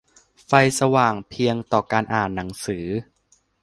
[0.45, 2.85] ไฟสว่างเพียงพอต่อการอ่านหนังสือ